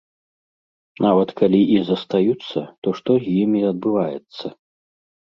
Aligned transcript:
Нават 1.07 1.29
калі 1.43 1.59
і 1.75 1.77
застаюцца, 1.91 2.59
то 2.83 2.87
што 3.03 3.11
з 3.29 3.39
імі 3.45 3.61
адбываецца? 3.77 4.57